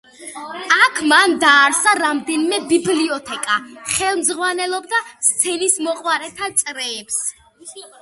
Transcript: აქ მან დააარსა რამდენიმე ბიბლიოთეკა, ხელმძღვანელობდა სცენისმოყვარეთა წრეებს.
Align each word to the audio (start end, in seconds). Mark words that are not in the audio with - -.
აქ 0.85 1.01
მან 1.11 1.35
დააარსა 1.43 1.93
რამდენიმე 1.99 2.59
ბიბლიოთეკა, 2.73 3.61
ხელმძღვანელობდა 3.93 5.05
სცენისმოყვარეთა 5.31 6.55
წრეებს. 6.65 7.25